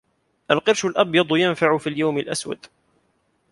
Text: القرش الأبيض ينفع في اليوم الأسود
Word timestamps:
القرش 0.51 0.85
الأبيض 0.85 1.25
ينفع 1.31 1.77
في 1.77 1.89
اليوم 1.89 2.17
الأسود 2.17 2.59